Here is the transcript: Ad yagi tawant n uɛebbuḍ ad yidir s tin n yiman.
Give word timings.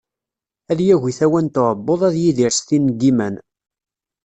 Ad 0.71 0.79
yagi 0.87 1.13
tawant 1.19 1.55
n 1.59 1.61
uɛebbuḍ 1.61 2.01
ad 2.07 2.15
yidir 2.21 2.51
s 2.57 2.59
tin 2.67 2.85
n 2.89 2.95
yiman. 2.99 3.35